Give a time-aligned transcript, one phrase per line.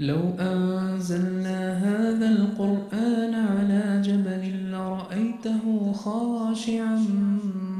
[0.00, 7.06] لو أنزلنا هذا القرآن على جبل لرأيته خاشعا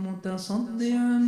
[0.09, 1.19] متصدعا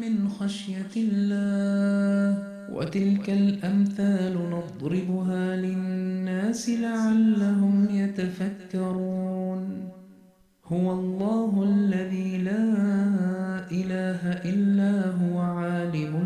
[0.00, 2.38] من خشية الله
[2.76, 9.88] وتلك الأمثال نضربها للناس لعلهم يتفكرون
[10.64, 12.74] هو الله الذي لا
[13.72, 16.25] إله إلا هو عالم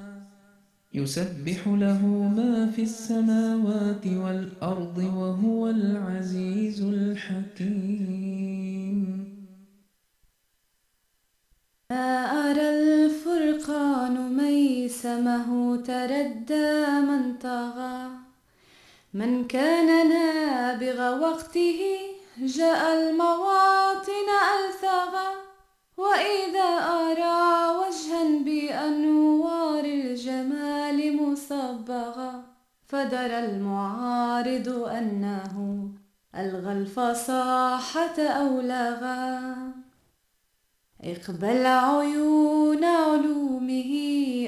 [0.93, 8.21] يسبح له ما في السماوات والأرض وهو العزيز الحكيم
[11.89, 18.09] ما أرى الفرقان ميسمه تردى من طغى
[19.13, 21.81] من كان نابغ وقته
[22.37, 25.50] جاء المواطن ألثغى
[26.01, 32.43] وإذا أرى وجها بأنوار الجمال مصبغا
[32.87, 35.87] فدر المعارض أنه
[36.35, 39.39] ألغى الفصاحة أو لغى
[41.03, 43.93] اقبل عيون علومه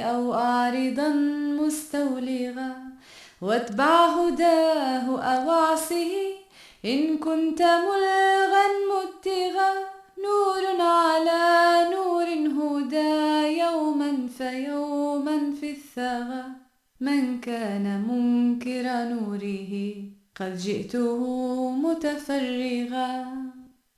[0.01, 1.09] أو أعرضا
[1.61, 2.75] مستولغا
[3.41, 6.11] واتبع هداه أو عصه
[6.85, 9.92] إن كنت ملغا متغا
[10.25, 12.27] نور على نور
[12.59, 16.43] هدى يوما فيوما في الثغى
[16.99, 18.83] من كان منكر
[19.13, 19.73] نوره
[20.39, 21.25] قد جئته
[21.71, 23.13] متفرغا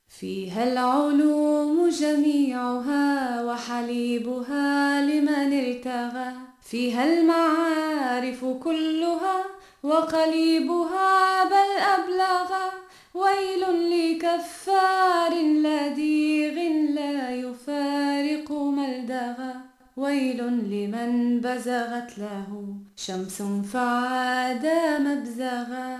[0.08, 9.44] فيها العلوم جميعها وحليبها لمن ارتغى فيها المعارف كلها
[9.84, 12.85] وقليبها بل أبلغا
[13.16, 16.54] ويل لكفار لديغ
[16.96, 19.56] لا يفارق ملدغا
[19.98, 22.48] ويل لمن بزغت له
[22.96, 23.42] شمس
[23.74, 24.68] فعاد
[25.00, 25.98] مبزغا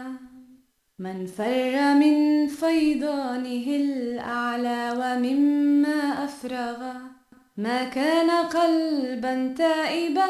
[1.00, 7.02] من فر من فيضانه الأعلى ومما أفرغا
[7.58, 10.30] ما كان قلبا تائبا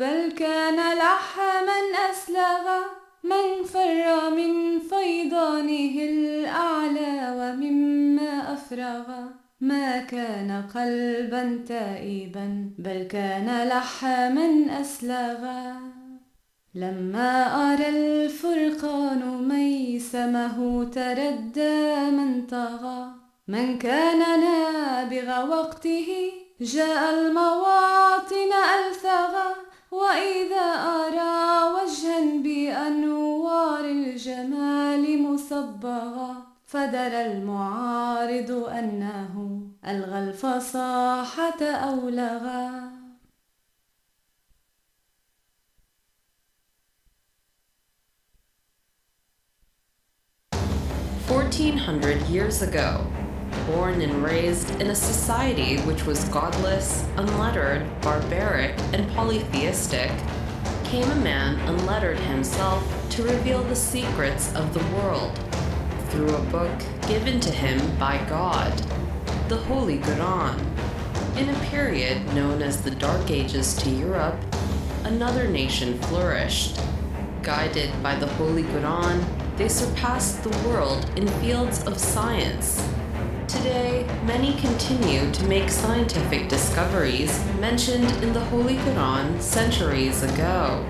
[0.00, 1.72] بل كان لحما
[2.10, 2.80] أسلغا
[3.28, 9.04] من فر من فيضانه الأعلى ومما أفرغ
[9.60, 15.74] ما كان قلبا تائبا بل كان لحما أسلغا
[16.74, 17.32] لما
[17.72, 23.06] أرى الفرقان ميسمه تردى من طغى
[23.48, 28.50] من كان نابغ وقته جاء المواطن
[28.86, 29.65] ألثغا
[30.02, 30.66] وإذا
[31.02, 42.70] أرى وجها بأنوار الجمال مصبغا فدرى المعارض أنه ألغى الفصاحة أو لغى
[51.26, 53.02] Fourteen hundred years ago.
[53.64, 60.10] born and raised in a society which was godless, unlettered, barbaric, and polytheistic,
[60.84, 65.38] came a man unlettered himself to reveal the secrets of the world
[66.10, 68.72] through a book given to him by God,
[69.48, 70.58] the Holy Quran.
[71.36, 74.36] In a period known as the Dark Ages to Europe,
[75.04, 76.80] another nation flourished.
[77.42, 79.24] Guided by the Holy Quran,
[79.56, 82.88] they surpassed the world in fields of science,
[83.46, 90.84] Today, many continue to make scientific discoveries mentioned in the Holy Quran centuries ago.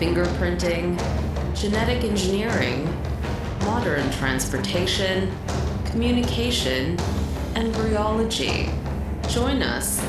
[0.00, 0.98] Fingerprinting,
[1.54, 2.88] genetic engineering,
[3.64, 5.30] modern transportation,
[5.84, 6.98] communication,
[7.56, 8.70] and embryology.
[9.28, 10.02] Join us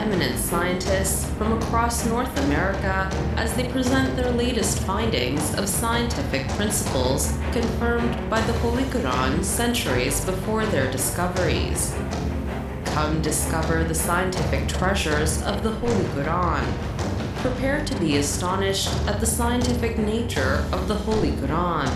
[0.00, 3.06] eminent scientists from across North America
[3.36, 10.24] as they present their latest findings of scientific principles confirmed by the Holy Quran centuries
[10.24, 11.94] before their discoveries.
[12.86, 16.64] Come discover the scientific treasures of the Holy Quran.
[17.42, 21.92] Prepare to be astonished at the scientific nature of the Holy Quran.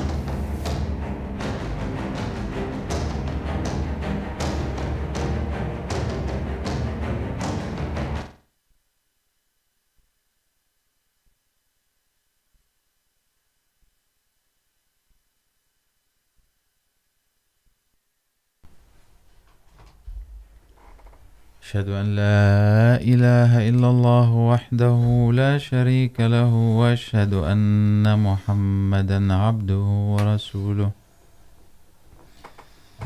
[21.75, 25.03] أشهد أن لا إله إلا الله وحده
[25.35, 29.85] لا شريك له وأشهد أن محمدا عبده
[30.15, 30.91] ورسوله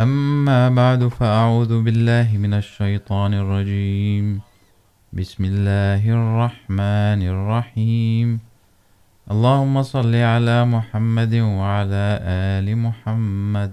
[0.01, 4.41] أما بعد فأعوذ بالله من الشيطان الرجيم
[5.17, 8.41] بسم الله الرحمن الرحيم
[9.31, 12.07] اللهم صل على محمد وعلى
[12.53, 13.73] آل محمد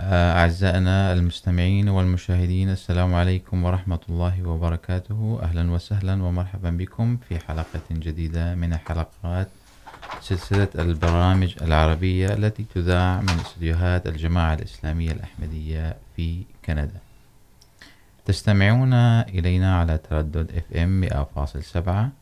[0.00, 8.54] أعزائنا المستمعين والمشاهدين السلام عليكم ورحمة الله وبركاته أهلا وسهلا ومرحبا بكم في حلقة جديدة
[8.54, 9.48] من حلقات
[10.20, 19.98] سلسلة البرامج العربية التي تذاع من استديوهات الجماعة الإسلامية الأحمدية في كندا تستمعون إلينا على
[19.98, 22.12] تردد FM 107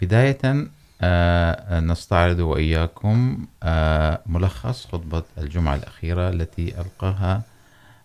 [0.00, 0.68] بداية
[1.90, 3.46] نستعرض وإياكم
[4.26, 7.42] ملخص خطبة الجمعة الأخيرة التي ألقاها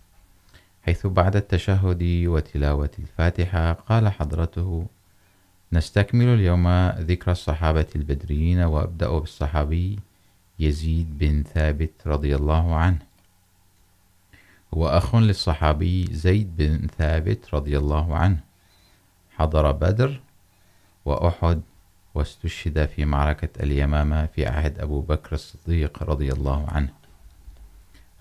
[0.87, 4.87] حيث بعد التشهد وتلاوة الفاتحة قال حضرته
[5.75, 9.97] نستكمل اليوم ذكر الصحابة البدريين وأبدأ بالصحابي
[10.65, 12.99] يزيد بن ثابت رضي الله عنه
[14.75, 18.41] هو أخ للصحابي زيد بن ثابت رضي الله عنه
[19.37, 20.13] حضر بدر
[21.05, 21.61] وأحد
[22.15, 26.93] واستشهد في معركة اليمامة في عهد أبو بكر الصديق رضي الله عنه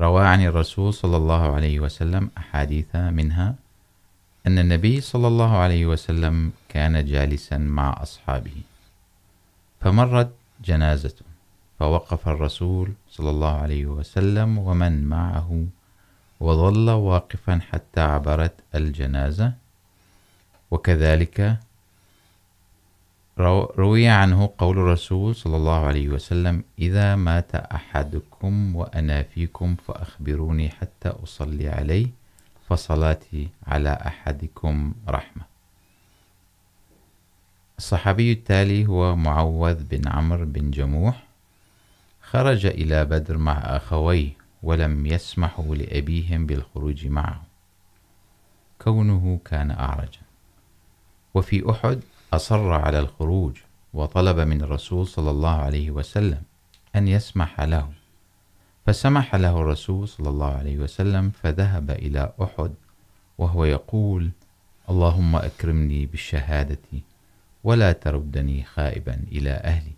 [0.02, 3.56] روى عن الرسول صلى الله عليه وسلم أحاديث منها
[4.50, 6.38] النبي صلى الله عليه وسلم
[6.70, 8.62] كان جالسا مع أصحابه
[9.82, 10.32] فمرت
[10.66, 11.18] جنازة
[11.80, 15.66] فوقف الرسول صلى الله عليه وسلم ومن معه
[16.40, 18.56] وظل واقفا حتى عبرت
[20.72, 21.58] وكذلك
[23.42, 31.10] روي عنه قول الرسول صلى الله عليه وسلم إذا مات أحدكم وأنا فيكم فأخبروني حتى
[31.10, 32.10] أصلي عليه
[32.72, 35.44] فصلاتي على أحدكم رحمة
[37.82, 41.20] الصحابي التالي هو معوذ بن عمرو بن جموح
[42.32, 44.30] خرج إلى بدر مع أخويه
[44.72, 47.44] ولم يسمحوا لأبيهم بالخروج معه
[48.84, 50.28] كونه كان أعرجا
[51.40, 52.04] وفي أحد
[52.34, 53.62] أصر على الخروج
[54.02, 56.42] وطلب من الرسول صلى الله عليه وسلم
[57.02, 58.01] أن يسمح لهم
[58.92, 62.72] فسمح له الرسول صلى الله عليه وسلم فذهب إلى أحد
[63.44, 64.26] وهو يقول
[64.94, 69.92] اللهم أكرمني بالشهادة ولا تردني خائبا إلى أهلي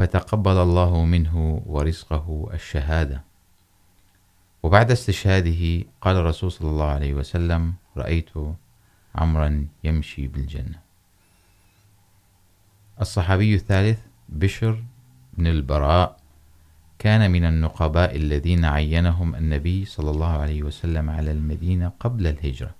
[0.00, 1.34] فتقبل الله منه
[1.66, 3.22] ورزقه الشهادة
[4.68, 5.62] وبعد استشهاده
[6.06, 7.62] قال الرسول صلى الله عليه وسلم
[8.04, 8.30] رأيت
[9.14, 9.50] عمرا
[9.90, 10.80] يمشي بالجنة
[13.08, 13.98] الصحابي الثالث
[14.46, 14.82] بشر
[15.38, 16.19] بن البراء
[17.00, 22.74] كان من النقباء الذين عينهم النبي صلى الله عليه وسلم على المدينة قبل الهجرة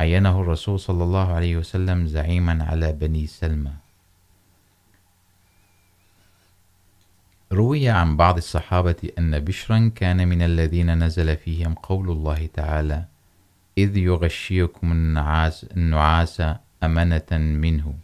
[0.04, 3.74] عينه الرسول صلى الله عليه وسلم زعيما على بني سلمة
[7.52, 13.04] روي عن بعض الصحابة أن بشرا كان من الذين نزل فيهم قول الله تعالى
[13.78, 16.40] إذ يغشيكم النعاس النعاس
[16.82, 17.94] أمنة منه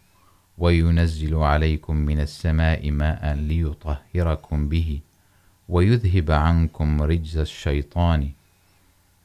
[0.57, 4.99] وينزل عليكم من السماء ماء ليطهركم به
[5.69, 8.29] ويذهب عنكم رجز الشيطان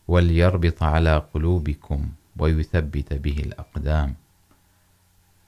[0.09, 4.15] وليربط على قلوبكم ويثبت به الأقدام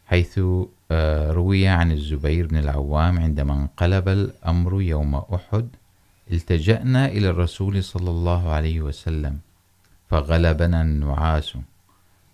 [0.06, 0.40] حيث
[0.90, 5.68] روي عن الزبير بن العوام عندما انقلب الأمر يوم أحد
[6.32, 9.38] التجأنا إلى الرسول صلى الله عليه وسلم
[10.10, 11.52] فغلبنا النعاس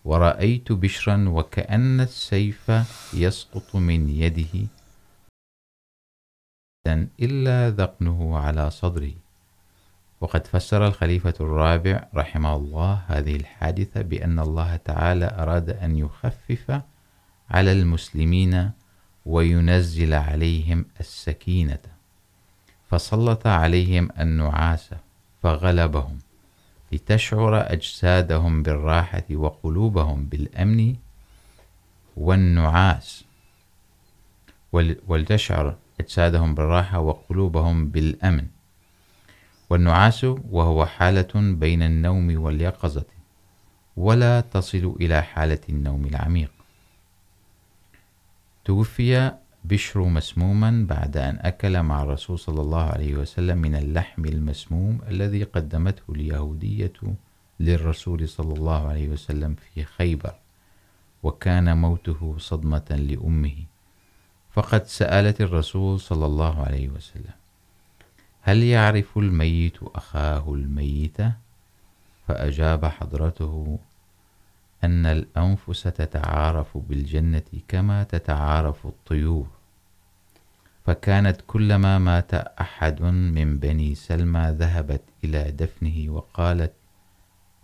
[0.05, 2.73] ورأيت بشرا وكأن السيف
[3.25, 4.67] يسقط من يده
[6.89, 9.17] إلا ذقنه على صدري
[10.21, 16.71] وقد فسر الخليفة الرابع رحمه الله هذه الحادثة بأن الله تعالى أراد أن يخفف
[17.51, 18.71] على المسلمين
[19.27, 21.79] وينزل عليهم السكينة
[22.91, 24.89] فسلط عليهم النعاس
[25.43, 26.19] فغلبهم
[26.93, 30.97] لتشعر أجسادهم بالراحة وقلوبهم بالأمن
[32.17, 33.25] والنعاس
[34.73, 38.47] ولتشعر أجسادهم بالراحة وقلوبهم بالأمن
[39.71, 41.29] والنعاس وهو حالة
[41.63, 43.05] بين النوم واليقظة
[43.97, 46.51] ولا تصل إلى حالة النوم العميق
[48.69, 49.33] توفي
[49.71, 55.43] بشر مسموما بعد أن أكل مع الرسول صلى الله عليه وسلم من اللحم المسموم الذي
[55.43, 57.15] قدمته اليهودية
[57.61, 60.35] للرسول صلى الله عليه وسلم في خيبر
[61.23, 63.65] وكان موته صدمة لأمه
[64.59, 71.27] فقد سألت الرسول صلى الله عليه وسلم هل يعرف الميت أخاه الميت؟
[72.29, 73.79] فأجاب حضرته
[74.85, 79.47] أن الأنفس تتعارف بالجنة كما تتعارف الطيور
[80.87, 86.73] فكانت كلما مات أحد من بني سلمى ذهبت إلى دفنه وقالت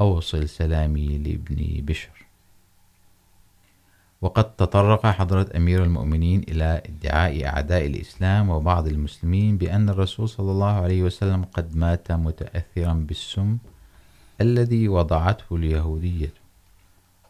[0.01, 2.27] أوصل سلامي لابني بشر
[4.23, 10.85] وقد تطرق حضرة أمير المؤمنين إلى ادعاء أعداء الإسلام وبعض المسلمين بأن الرسول صلى الله
[10.85, 13.57] عليه وسلم قد مات متأثرا بالسم
[14.47, 16.42] الذي وضعته اليهودية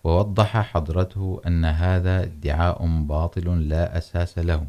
[0.04, 4.66] ووضح حضرته أن هذا ادعاء باطل لا أساس له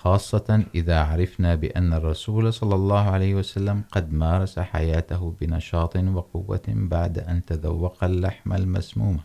[0.00, 7.18] خاصة إذا عرفنا بأن الرسول صلى الله عليه وسلم قد مارس حياته بنشاط وقوة بعد
[7.32, 9.20] أن تذوق اللحم المسمومة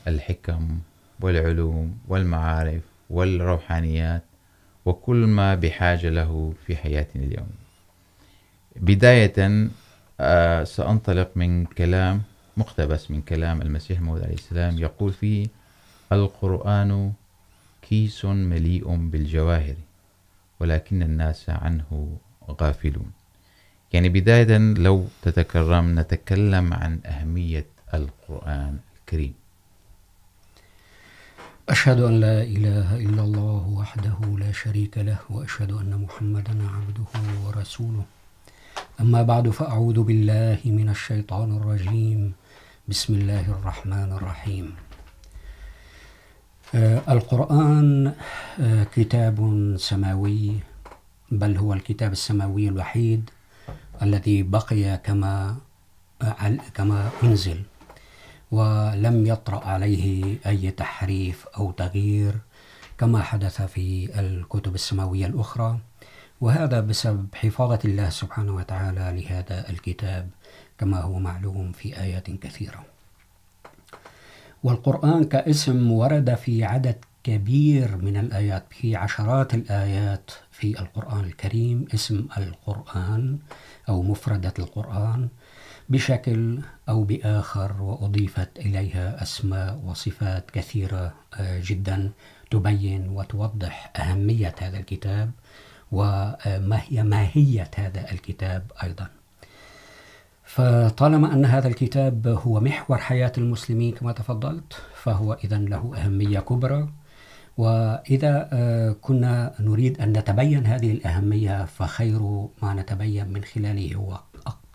[0.08, 0.80] الحكم
[1.24, 4.24] والعلوم والمعارف والروحانيات
[4.86, 7.50] وكل ما بحاجة له في حياتنا اليوم
[8.92, 12.22] بداية سأنطلق من كلام
[12.62, 16.94] مقتبس من كلام المسيح الموعود عليه السلام يقول فيه القرآن
[17.90, 19.76] كيس مليء بالجواهر
[20.60, 23.12] ولكن الناس عنه غافلون
[23.94, 24.98] يعني بداية لو
[25.28, 29.40] تتكرم نتكلم عن أهمية القرآن الكريم
[31.72, 37.08] أشهد أن لا إله إلا الله وحده لا شريك له وأشهد أن محمدا عبده
[37.44, 38.04] ورسوله
[39.00, 42.34] أما بعد فأعوذ بالله من الشيطان الرجيم
[42.90, 44.76] بسم الله الرحمن الرحيم
[47.16, 48.14] القرآن
[48.96, 49.38] كتاب
[49.90, 50.54] سماوي
[51.32, 53.30] بل هو الكتاب السماوي الوحيد
[54.02, 55.36] الذي بقي كما
[56.76, 57.64] كما أنزل
[58.56, 62.38] ولم يطرأ عليه أي تحريف أو تغيير
[62.98, 63.86] كما حدث في
[64.20, 65.80] الكتب السماوية الأخرى
[66.42, 70.30] وهذا بسبب حفاظة الله سبحانه وتعالى لهذا الكتاب
[70.78, 72.86] كما هو معلوم في آيات كثيرة
[74.68, 82.22] والقرآن كاسم ورد في عدد كبير من الآيات في عشرات الآيات في القرآن الكريم اسم
[82.44, 83.28] القرآن
[83.90, 85.28] أو مفردة القرآن
[85.90, 86.60] بشكل
[86.90, 91.14] أو بآخر وأضيفت إليها أسماء وصفات كثيرة
[91.70, 92.10] جدا
[92.52, 95.32] تبين وتوضح أهمية هذا الكتاب
[95.92, 99.08] وما هي ماهية هذا الكتاب أيضا
[100.56, 104.74] فطالما أن هذا الكتاب هو محور حياة المسلمين كما تفضلت
[105.04, 106.90] فهو إذا له أهمية كبرى
[107.58, 112.22] وإذا كنا نريد أن نتبين هذه الأهمية فخير
[112.62, 114.22] ما نتبين من خلاله هو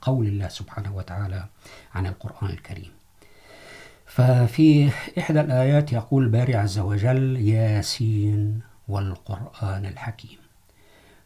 [0.03, 1.45] قول الله سبحانه وتعالى
[1.95, 2.91] عن القرآن الكريم
[4.07, 10.39] ففي إحدى الآيات يقول بارع عز وجل ياسين والقرآن الحكيم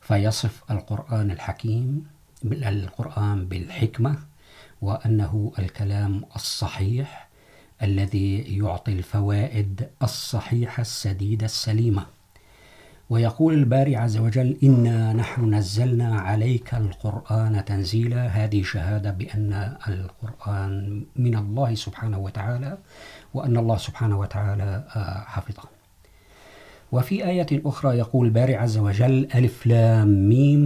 [0.09, 2.07] فيصف القرآن الحكيم
[2.55, 4.19] القرآن بالحكمة
[4.83, 7.29] وأنه الكلام الصحيح
[7.83, 12.07] الذي يعطي الفوائد الصحيحة السديدة السليمة
[13.13, 21.35] ويقول الباري عز وجل إنا نحن نزلنا عليك القرآن تنزيلا هذه شهادة بأن القرآن من
[21.41, 22.79] الله سبحانه وتعالى
[23.35, 25.69] وأن الله سبحانه وتعالى حفظه
[26.93, 30.65] وفي آية أخرى يقول الباري عز وجل ألف لام ميم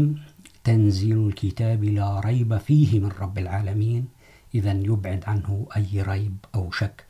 [0.71, 4.07] تنزيل الكتاب لا ريب فيه من رب العالمين
[4.55, 7.03] إذا يبعد عنه أي ريب أو شك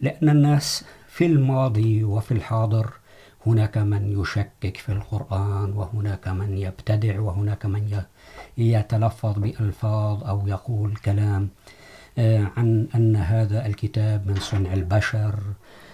[0.00, 0.72] لأن الناس
[1.18, 2.90] في الماضي وفي الحاضر
[3.46, 7.88] هناك من يشكك في القرآن وهناك من يبتدع وهناك من
[8.58, 11.48] يتلفظ بألفاظ أو يقول كلام
[12.58, 15.38] عن أن هذا الكتاب من صنع البشر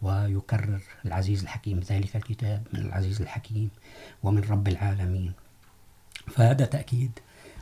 [0.02, 3.68] ويكرر العزيز الحكيم ذلك الكتاب من العزيز الحكيم
[4.22, 5.32] ومن رب العالمين
[6.36, 7.12] فهذا تأكيد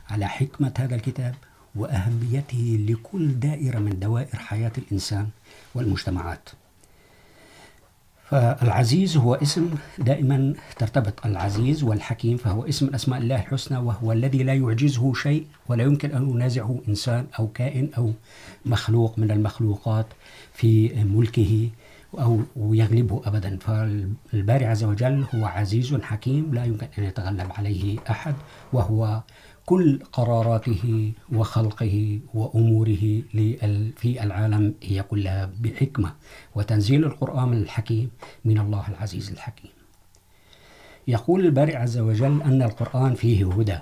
[0.09, 1.35] على حكمة هذا الكتاب
[1.75, 5.29] وأهميته لكل دائرة من دوائر حياة الإنسان
[5.75, 6.49] والمجتمعات
[8.29, 9.67] فالعزيز هو اسم
[10.07, 10.37] دائما
[10.79, 15.83] ترتبط العزيز والحكيم فهو اسم من أسماء الله الحسنى وهو الذي لا يعجزه شيء ولا
[15.83, 18.13] يمكن أن ينازعه إنسان أو كائن أو
[18.75, 20.05] مخلوق من المخلوقات
[20.61, 20.71] في
[21.03, 21.69] ملكه
[22.23, 28.35] أو يغلبه أبدا فالباري عز وجل هو عزيز حكيم لا يمكن أن يتغلب عليه أحد
[28.79, 29.21] وهو
[29.67, 33.09] كل قراراته وخلقه وأموره
[34.03, 36.13] في العالم هي كلها بحكمة
[36.55, 38.11] وتنزيل القرآن الحكيم
[38.45, 39.71] من الله العزيز الحكيم
[41.15, 43.79] يقول البارع عز وجل أن القرآن فيه هدى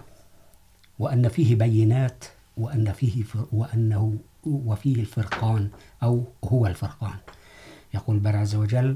[1.00, 2.26] وأن فيه بينات
[2.58, 5.70] وأن فيه وأنه وفيه الفرقان
[6.04, 6.22] أو
[6.52, 7.18] هو الفرقان
[7.96, 8.96] يقول البارع عز وجل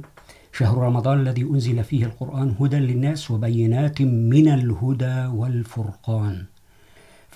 [0.60, 6.46] شهر رمضان الذي أنزل فيه القرآن هدى للناس وبينات من الهدى والفرقان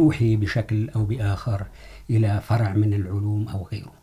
[0.00, 1.66] توحي بشكل أو بآخر
[2.10, 3.96] إلى فرع من العلوم أو غيره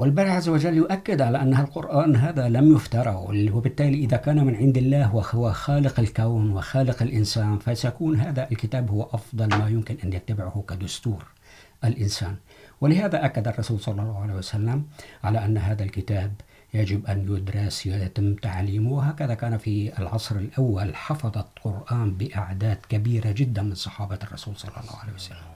[0.00, 4.78] والبر عز وجل يؤكد على أن القرآن هذا لم يفترع وبالتالي إذا كان من عند
[4.78, 10.64] الله وهو خالق الكون وخالق الإنسان فسيكون هذا الكتاب هو أفضل ما يمكن أن يتبعه
[10.68, 11.24] كدستور
[11.84, 12.36] الإنسان
[12.80, 14.84] ولهذا أكد الرسول صلى الله عليه وسلم
[15.24, 16.32] على أن هذا الكتاب
[16.74, 23.62] يجب أن يدرس ويتم تعليمه وهكذا كان في العصر الأول حفظ القرآن بأعداد كبيرة جدا
[23.74, 25.55] من صحابة الرسول صلى الله عليه وسلم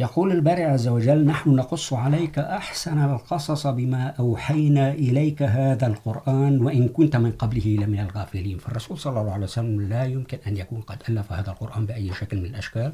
[0.00, 6.88] يقول الباري عز وجل نحن نقص عليك أحسن القصص بما أوحينا إليك هذا القرآن وإن
[6.88, 11.02] كنت من قبله لمن الغافلين فالرسول صلى الله عليه وسلم لا يمكن أن يكون قد
[11.08, 12.92] ألف هذا القرآن بأي شكل من الأشكال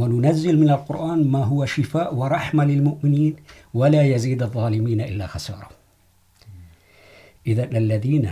[0.03, 3.37] وننزل من القرآن ما هو شفاء ورحمة للمؤمنين
[3.81, 5.71] ولا يزيد الظالمين إلا خسارة
[7.47, 8.31] إذا الذين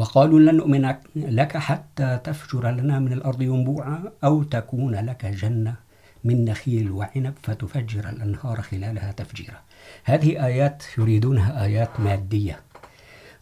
[0.00, 0.84] وقالوا لن نؤمن
[1.40, 3.98] لك حتى تفجر لنا من الأرض ينبوعا
[4.30, 5.74] أو تكون لك جنة
[6.24, 9.60] من نخيل وعنب فتفجر الأنهار خلالها تفجيرا
[10.04, 12.60] هذه آيات يريدونها آيات مادية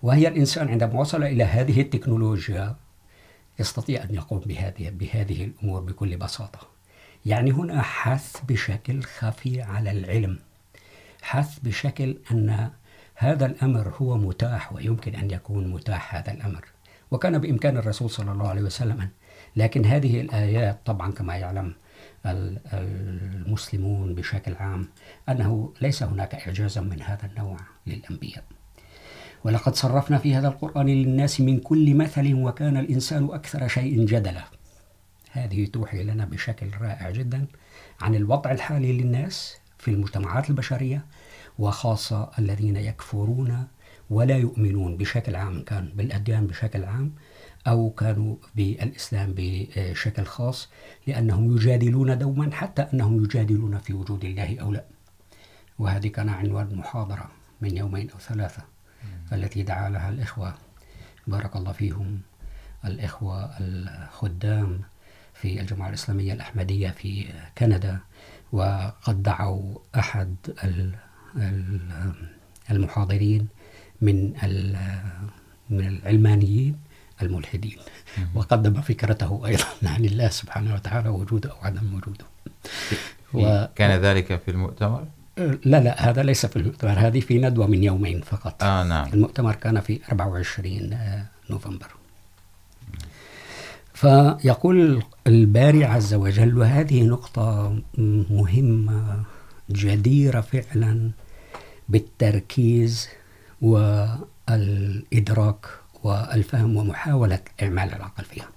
[0.02, 2.76] وهي الإنسان عندما وصل إلى هذه التكنولوجيا
[3.58, 6.66] يستطيع أن يقوم بهذه, بهذه الأمور بكل بساطة
[7.28, 10.34] يعني هنا حث بشكل خفي على العلم
[11.22, 12.70] حث بشكل أن
[13.22, 16.64] هذا الأمر هو متاح ويمكن أن يكون متاح هذا الأمر
[17.10, 19.02] وكان بإمكان الرسول صلى الله عليه وسلم
[19.56, 21.72] لكن هذه الآيات طبعا كما يعلم
[22.28, 24.88] المسلمون بشكل عام
[25.28, 27.60] أنه ليس هناك إعجازا من هذا النوع
[27.92, 28.44] للأنبياء
[29.44, 34.44] ولقد صرفنا في هذا القرآن للناس من كل مثل وكان الإنسان أكثر شيء جدلا
[35.38, 37.46] هذه توحي لنا بشكل رائع جدا
[38.02, 39.38] عن الوضع الحالي للناس
[39.84, 41.04] في المجتمعات البشرية
[41.64, 43.66] وخاصة الذين يكفرون
[44.16, 47.08] ولا يؤمنون بشكل عام كان بالأديان بشكل عام
[47.70, 50.60] أو كانوا بالإسلام بشكل خاص
[51.06, 54.84] لأنهم يجادلون دوما حتى أنهم يجادلون في وجود الله أو لا
[55.78, 57.30] وهذه كان عنوان محاضرة
[57.66, 58.62] من يومين أو ثلاثة
[59.38, 62.14] التي دعا لها الإخوة بارك الله فيهم
[62.90, 64.76] الإخوة الخدام
[65.42, 67.10] في الجماعة الإسلامية الأحمدية في
[67.58, 67.98] كندا
[68.52, 70.34] وقد دعوا أحد
[72.76, 73.42] المحاضرين
[74.08, 76.72] من من العلمانيين
[77.24, 77.78] الملحدين
[78.38, 82.26] وقدم فكرته أيضا عن الله سبحانه وتعالى وجوده أو عدم وجوده
[83.34, 83.44] و...
[83.80, 85.06] كان ذلك في المؤتمر؟
[85.74, 89.14] لا لا هذا ليس في المؤتمر هذه في ندوة من يومين فقط آه نعم.
[89.14, 90.98] المؤتمر كان في 24
[91.50, 91.94] نوفمبر
[94.00, 94.80] فيقول
[95.26, 97.78] الباري عز وجل وهذه نقطة
[98.30, 99.22] مهمة
[99.70, 101.10] جديرة فعلا
[101.88, 103.08] بالتركيز
[103.62, 105.66] والإدراك
[106.04, 108.48] والفهم ومحاولة إعمال العقل فيها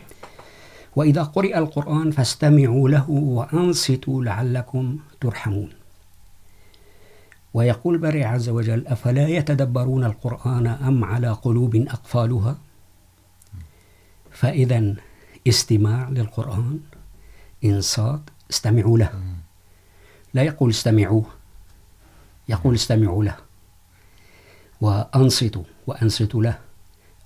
[0.95, 5.69] وإذا قرئ القرآن فاستمعوا له وأنصتوا لعلكم ترحمون
[7.53, 12.57] ويقول بري عز وجل أفلا يتدبرون القرآن أم على قلوب أقفالها
[14.31, 14.95] فإذا
[15.47, 16.79] استماع للقرآن
[17.65, 18.21] انصات
[18.51, 19.35] استمعوا له
[20.33, 21.25] لا يقول استمعوه
[22.49, 23.35] يقول استمعوا له
[24.81, 26.57] وأنصتوا وأنصتوا له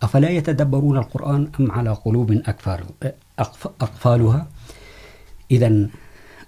[0.04, 2.86] أفلا يتدبرون القرآن أم على قلوب أكفال
[3.39, 4.47] أقفالها
[5.52, 5.71] إذا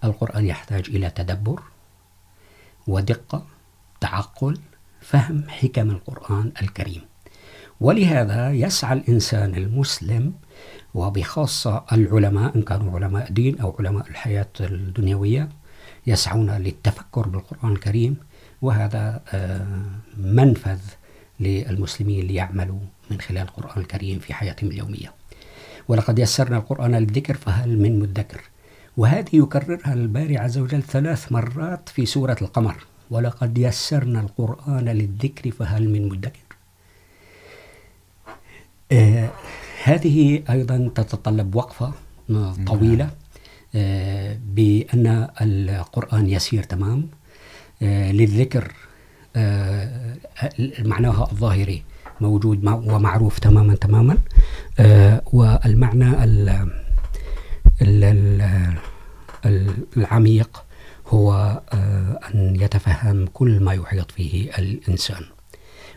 [0.03, 1.61] القرآن يحتاج إلى تدبر
[2.87, 3.45] ودقة
[4.01, 4.57] تعقل
[5.01, 7.01] فهم حكم القرآن الكريم
[7.81, 10.33] ولهذا يسعى الإنسان المسلم
[10.95, 15.49] وبخاصة العلماء إن كانوا علماء دين أو علماء الحياة الدنيوية
[16.07, 18.15] يسعون للتفكر بالقرآن الكريم
[18.61, 19.19] وهذا
[20.39, 20.79] منفذ
[21.39, 22.79] للمسلمين ليعملوا
[23.11, 25.13] من خلال القرآن الكريم في حياتهم اليومية
[25.87, 28.41] ولقد يسرنا القرآن للذكر فهل من مدكر
[29.03, 32.75] وهذه يكررها الباري عز وجل ثلاث مرات في سورة القمر
[33.17, 36.41] ولقد يسرنا القرآن للذكر فهل من مدكر
[39.85, 41.93] هذه أيضا تتطلب وقفة
[42.67, 43.09] طويلة
[44.59, 47.07] بأن القرآن يسير تمام
[48.21, 48.71] للذكر
[50.79, 51.83] معناها الظاهري
[52.21, 54.17] موجود ومعروف تماما تماما
[55.33, 56.11] والمعنى
[59.97, 60.63] العميق
[61.07, 61.37] هو
[61.75, 65.23] أن يتفهم كل ما يحيط فيه الإنسان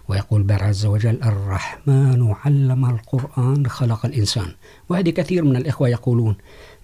[0.09, 4.49] ويقول بار عز وجل الرحمن علم القرآن خلق الإنسان
[4.89, 6.37] وهذه كثير من الإخوة يقولون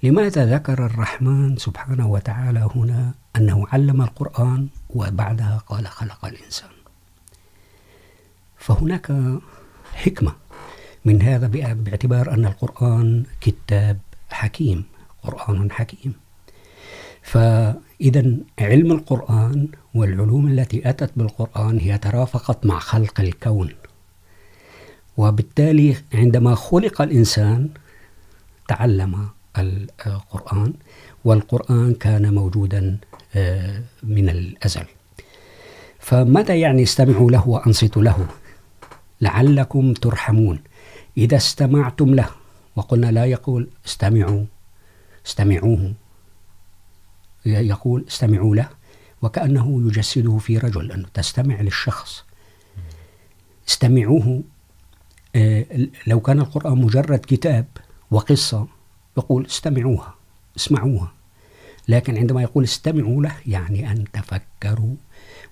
[0.02, 6.74] لماذا ذكر الرحمن سبحانه وتعالى هنا أنه علم القرآن وبعدها قال خلق الإنسان
[8.58, 9.12] فهناك
[9.94, 10.32] حكمة
[11.04, 13.98] من هذا باعتبار أن القرآن كتاب
[14.30, 14.84] حكيم
[15.22, 16.12] قرآن حكيم
[17.22, 17.36] ف
[18.04, 18.36] إذا
[18.70, 19.60] علم القرآن
[20.00, 23.70] والعلوم التي أتت بالقرآن هي ترافقت مع خلق الكون
[25.22, 25.86] وبالتالي
[26.24, 27.70] عندما خلق الإنسان
[28.68, 29.28] تعلم
[29.64, 30.70] القرآن
[31.24, 32.82] والقرآن كان موجودا
[34.02, 34.84] من الأزل
[35.98, 38.26] فماذا يعني استمعوا له وأنصتوا له
[39.28, 40.60] لعلكم ترحمون
[41.26, 42.28] إذا استمعتم له
[42.76, 44.40] وقلنا لا يقول استمعوا
[45.26, 45.92] استمعوه
[47.46, 48.68] يقول استمعوا له
[49.22, 52.24] وكأنه يجسده في رجل أنه تستمع للشخص
[53.68, 54.44] استمعوه
[56.06, 57.66] لو كان القرآن مجرد كتاب
[58.10, 58.66] وقصة
[59.18, 60.14] يقول استمعوها
[60.56, 61.12] اسمعوها
[61.88, 64.94] لكن عندما يقول استمعوا له يعني أن تفكروا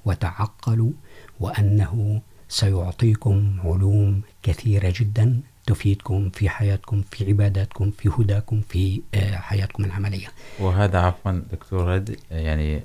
[0.05, 0.92] وتعقلوا
[1.40, 8.85] وأنه سيعطيكم علوم كثيرة جدا تفيدكم في حياتكم في عباداتكم في هداكم في
[9.33, 10.27] حياتكم العملية
[10.59, 12.83] وهذا عفوا دكتور هادي يعني یعنی،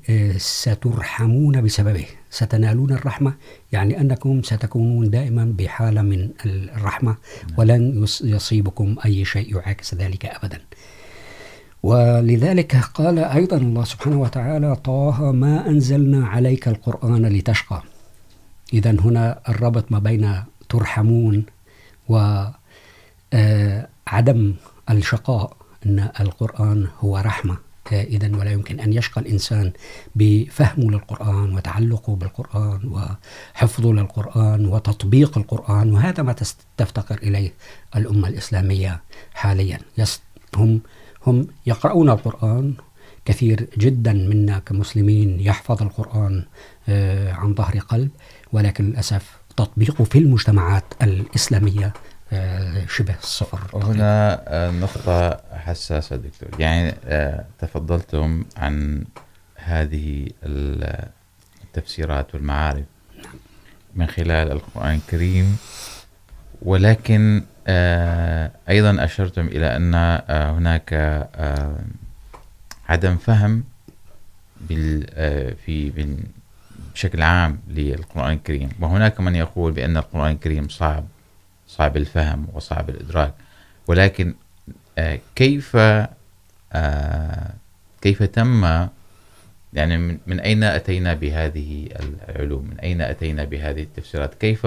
[0.46, 2.04] سترحمون بسببه
[2.40, 3.32] ستنالون الرحمة
[3.76, 7.14] يعني أنكم ستكونون دائما بحالة من الرحمة
[7.56, 7.88] ولن
[8.24, 10.60] يصيبكم أي شيء يعاكس ذلك أبدا
[11.88, 17.82] ولذلك قال أيضا الله سبحانه وتعالى طه ما أنزلنا عليك القرآن لتشقى
[18.80, 20.24] إذا هنا الربط ما بين
[20.74, 21.38] ترحمون
[22.14, 24.42] وعدم
[24.90, 27.60] الشقاء أن القرآن هو رحمة
[27.92, 29.72] إذا ولا يمكن أن يشقى الإنسان
[30.14, 37.52] بفهمه للقرآن وتعلقه بالقرآن وحفظه للقرآن وتطبيق القرآن وهذا ما تفتقر إليه
[37.96, 39.00] الأمة الإسلامية
[39.34, 39.78] حاليا
[40.56, 40.80] هم
[41.26, 42.74] هم يقرؤون القرآن
[43.24, 46.44] كثير جدا منا كمسلمين يحفظ القرآن
[46.88, 48.10] عن ظهر قلب
[48.52, 51.92] ولكن للأسف تطبيقه في المجتمعات الإسلامية
[52.88, 54.14] شبه الصفر هنا
[54.80, 56.94] نقطة حساسة دكتور يعني
[57.60, 59.04] تفضلتم عن
[59.66, 62.84] هذه التفسيرات والمعارف
[63.94, 65.56] من خلال القرآن الكريم
[66.62, 67.42] ولكن
[68.68, 69.94] أيضا أشرتم إلى أن
[70.58, 73.64] هناك عدم فهم
[75.66, 75.92] في
[76.94, 81.04] بشكل عام للقرآن الكريم وهناك من يقول بأن القرآن الكريم صعب
[81.74, 83.34] صعب الفهم وصعب الإدراك
[83.88, 84.34] ولكن
[85.34, 85.78] كيف
[88.08, 88.66] كيف تم
[89.78, 94.66] يعني من أين أتينا بهذه العلوم من أين أتينا بهذه التفسيرات كيف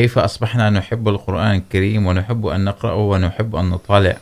[0.00, 4.14] كيف أصبحنا نحب القرآن الكريم ونحب أن نقرأه ونحب أن نطالع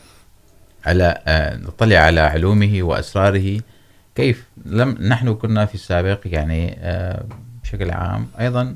[0.86, 3.60] على نطلع على علومه وأسراره
[4.22, 4.42] كيف
[4.80, 6.62] لم نحن كنا في السابق يعني
[7.64, 8.74] بشكل عام أيضا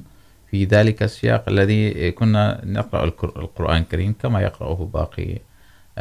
[0.50, 2.44] في ذلك السياق الذي كنا
[2.76, 5.26] نقرأ القرآن الكريم كما يقرأه باقي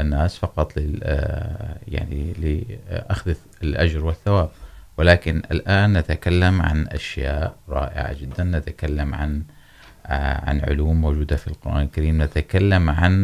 [0.03, 0.95] الناس فقط لل
[1.95, 4.49] يعني لأخذ الأجر والثواب
[4.99, 9.41] ولكن الآن نتكلم عن أشياء رائعة جدا نتكلم عن
[10.09, 13.17] عن علوم موجودة في القرآن الكريم نتكلم عن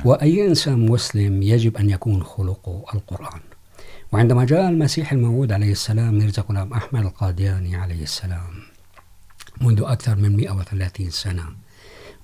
[0.04, 3.44] وأي إنسان مسلم يجب أن يكون خلقه القرآن
[4.12, 8.58] وعندما جاء المسيح الموعود عليه السلام ميرزا غلام أحمد القادياني عليه السلام
[9.60, 11.46] منذ أكثر من 130 سنة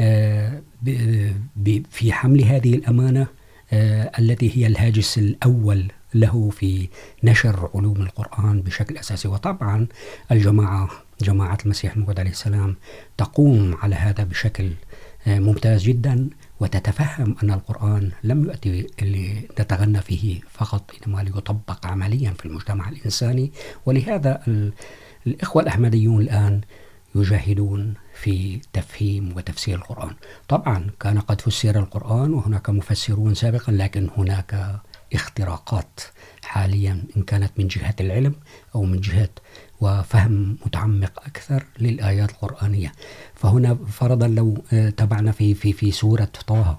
[0.00, 3.26] في حمل هذه الأمانة
[3.74, 6.88] التي هي الهاجس الأول له في
[7.24, 9.86] نشر علوم القرآن بشكل أساسي وطبعا
[10.32, 10.88] الجماعة
[11.26, 12.76] جماعة المسيح الموعود عليه السلام
[13.18, 14.70] تقوم على هذا بشكل
[15.26, 16.18] ممتاز جدا
[16.62, 23.50] وتتفهم أن القرآن لم يأتي لتتغنى فيه فقط إنما ليطبق عمليا في المجتمع الإنساني
[23.86, 26.60] ولهذا الإخوة الأحمديون الآن
[27.14, 30.10] يجاهدون في تفهيم وتفسير القرآن
[30.48, 34.78] طبعا كان قد فسر القرآن وهناك مفسرون سابقا لكن هناك
[35.14, 36.00] اختراقات
[36.44, 38.34] حاليا إن كانت من جهة العلم
[38.74, 39.28] أو من جهة
[39.80, 42.92] وفهم متعمق أكثر للآيات القرآنية
[43.42, 44.64] فهنا فرضا لو
[44.96, 46.78] تبعنا في, في, في سورة طه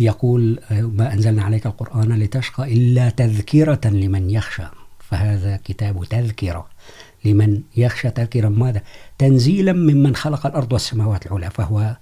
[0.00, 4.68] يقول ما أنزلنا عليك القرآن لتشقى إلا تذكرة لمن يخشى
[5.10, 6.66] فهذا كتاب تذكرة
[7.24, 8.82] لمن يخشى تغيرا ماذا
[9.18, 11.96] تنزيلا ممن خلق الأرض والسماوات العلى فهو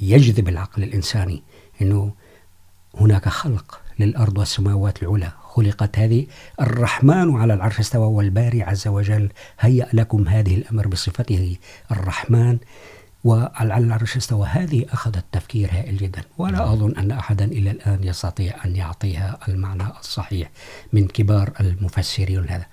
[0.00, 1.42] يجذب العقل الإنساني
[1.82, 2.12] أنه
[2.96, 6.26] هناك خلق للأرض والسماوات العلى خلقت هذه
[6.60, 9.28] الرحمن على العرش استوى والباري عز وجل
[9.60, 11.56] هيأ لكم هذه الأمر بصفته
[11.92, 12.58] الرحمن
[13.28, 18.76] ولعل روشستا وهذه أخذت تفكير هائل جدا ولا أظن أن أحدا إلى الآن يستطيع أن
[18.76, 20.50] يعطيها المعنى الصحيح
[20.98, 22.66] من كبار المفسرين هذا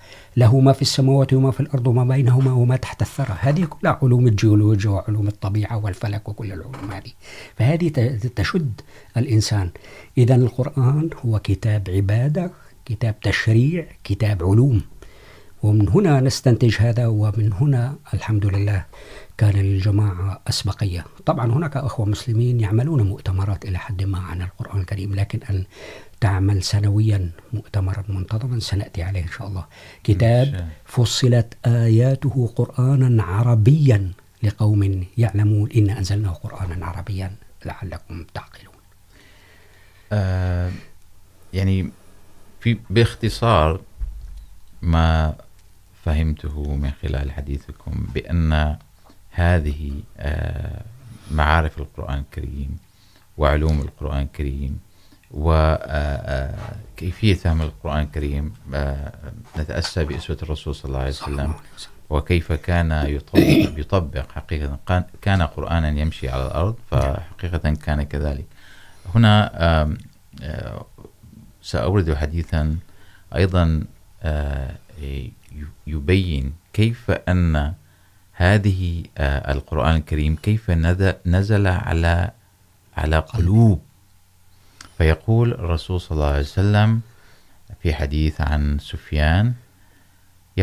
[0.44, 4.26] له ما في السماوات وما في الأرض وما بينهما وما تحت الثرى هذه كلها علوم
[4.32, 7.14] الجيولوجيا وعلوم الطبيعة والفلك وكل العلوم هذه
[7.60, 8.80] فهذه تشد
[9.16, 9.70] الإنسان
[10.18, 12.50] إذا القرآن هو كتاب عبادة
[12.92, 14.82] كتاب تشريع كتاب علوم
[15.68, 17.86] ومن هنا نستنتج هذا ومن هنا
[18.16, 18.84] الحمد لله
[19.38, 25.14] كان للجماعة أسبقية طبعا هناك أخوة مسلمين يعملون مؤتمرات إلى حد ما عن القرآن الكريم
[25.14, 25.64] لكن أن
[26.24, 27.18] تعمل سنويا
[27.52, 29.66] مؤتمرا منتظما سنأتي عليه إن شاء الله
[30.04, 33.98] كتاب فصلت آياته قرآنا عربيا
[34.42, 37.30] لقوم يعلمون إن أنزلناه قرآنا عربيا
[37.70, 38.74] لعلكم تعقلون
[40.12, 40.72] آه
[41.60, 41.78] يعني
[42.60, 43.78] في باختصار
[44.96, 45.06] ما
[46.04, 48.76] فهمته من خلال حديثكم بأن
[49.36, 49.92] هذه
[51.30, 52.78] معارف القرآن الكريم
[53.42, 54.78] وعلوم القرآن الكريم
[55.30, 58.52] وكيفية فهم القرآن الكريم
[59.56, 61.54] نتأسى بأسوة الرسول صلى الله عليه وسلم
[62.10, 69.32] وكيف كان يطبق, يطبق حقيقة كان قرآنا يمشي على الأرض فحقيقة كان كذلك هنا
[71.72, 72.62] سأورد حديثا
[73.42, 73.64] أيضا
[75.86, 77.74] يبين كيف أن
[78.38, 80.70] هذه القرآن الكريم كيف
[81.36, 82.14] نزل على
[82.96, 83.84] على قلوب
[84.98, 89.54] فيقول الرسول صلى الله عليه وسلم في حديث عن سفيان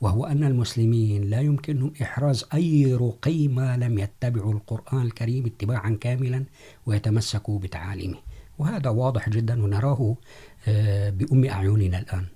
[0.00, 6.44] وهو أن المسلمين لا يمكنهم إحراز أي رقي ما لم يتبعوا القرآن الكريم اتباعا كاملا
[6.86, 8.16] ويتمسكوا بتعاليمه
[8.58, 10.16] وهذا واضح جدا ونراه
[11.18, 12.26] بأم أعيننا الآن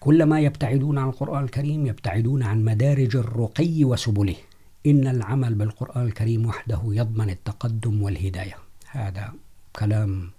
[0.00, 4.36] كلما يبتعدون عن القرآن الكريم يبتعدون عن مدارج الرقي وسبله
[4.86, 8.56] إن العمل بالقرآن الكريم وحده يضمن التقدم والهداية
[8.90, 9.32] هذا
[9.72, 10.30] كلام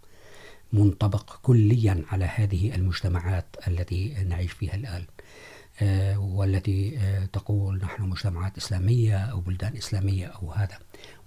[0.74, 5.06] منطبق كليا على هذه المجتمعات التي نعيش فيها الآن
[6.18, 6.98] والتي
[7.34, 10.78] تقول نحن مجتمعات إسلامية أو بلدان إسلامية أو هذا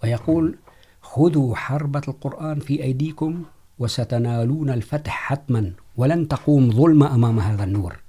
[0.03, 0.57] ويقول
[1.03, 3.44] خذوا حربة القرآن في أيديكم
[3.78, 8.01] وستنالون الفتح حتما ولن تقوم ظلمة أمام هذا النور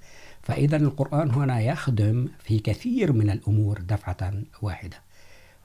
[0.44, 4.98] فإذا القرآن هنا يخدم في كثير من الأمور دفعة واحدة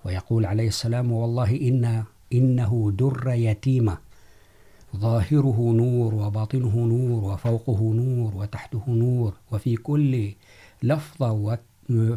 [0.05, 3.99] ويقول عليه السلام والله إن إنه در يتيمة
[4.97, 10.27] ظاهره نور وباطنه نور وفوقه نور وتحته نور وفي كل
[10.83, 11.23] لفظ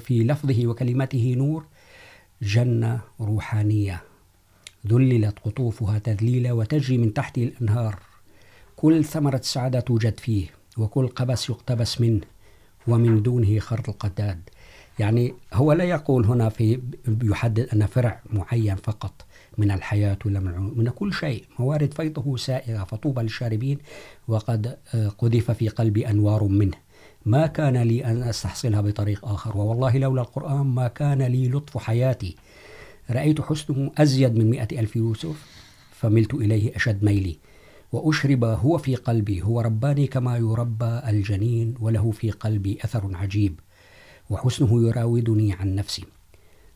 [0.05, 1.65] في لفظه وكلمته نور
[2.41, 4.01] جنة روحانية
[4.87, 7.99] ذللت قطوفها تذليلا وتجري من تحت الأنهار
[8.75, 10.45] كل ثمرة سعادة توجد فيه
[10.77, 12.21] وكل قبس يقتبس منه
[12.87, 14.41] ومن دونه خرط القتاد
[14.99, 16.81] يعني هو لا يقول هنا في
[17.23, 19.25] يحدد أن فرع معين فقط
[19.57, 23.79] من الحياة ولا من كل شيء موارد فيضه سائغة فطوبى للشاربين
[24.27, 24.67] وقد
[25.23, 26.77] قذف في قلبي أنوار منه
[27.33, 32.31] ما كان لي أن أستحصلها بطريق آخر ووالله لولا القرآن ما كان لي لطف حياتي
[33.17, 35.45] رأيت حسنه أزيد من مئة ألف يوسف
[36.01, 37.37] فملت إليه أشد ميلي
[37.97, 43.59] وأشرب هو في قلبي هو رباني كما يربى الجنين وله في قلبي أثر عجيب
[44.33, 46.05] وحسنه يراودني عن نفسي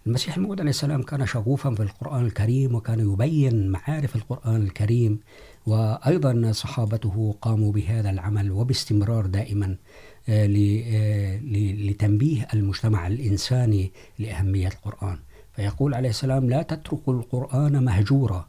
[0.08, 5.20] المسيح الموعود عليه السلام كان شغوفا في القرآن الكريم وكان يبين معارف القرآن الكريم
[5.74, 9.70] وأيضا صحابته قاموا بهذا العمل وباستمرار دائما
[10.28, 15.18] لتنبيه المجتمع الإنساني لأهمية القرآن
[15.56, 18.48] فيقول عليه السلام لا تترك القرآن مهجورا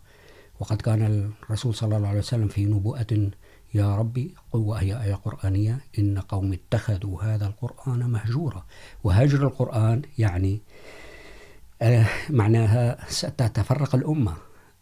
[0.60, 3.30] وقد كان الرسول صلى الله عليه وسلم في نبوءة
[3.74, 8.66] يا ربي قل وهي آية قرآنية إن قوم اتخذوا هذا القرآن مهجورا
[9.04, 10.60] وهجر القرآن يعني
[12.30, 14.34] معناها ستتفرق الأمة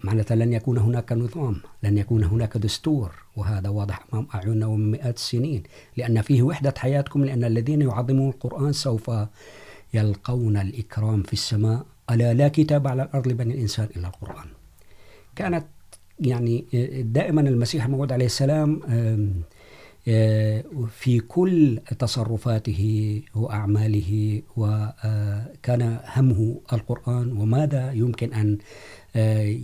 [0.07, 5.17] معناتها لن يكون هناك نظام لن يكون هناك دستور وهذا واضح أمام أعيننا ومن مئات
[5.23, 5.61] السنين
[5.99, 9.09] لأن فيه وحدة حياتكم لأن الذين يعظمون القرآن سوف
[9.95, 11.81] يلقون الإكرام في السماء
[12.15, 14.49] ألا لا كتاب على الأرض لبني الإنسان إلا القرآن
[15.37, 15.67] كانت
[16.21, 16.65] يعني
[17.19, 18.81] دائما المسيح الموعود عليه السلام
[20.91, 26.41] في كل تصرفاته وأعماله وكان همه
[26.73, 28.59] القرآن وماذا يمكن أن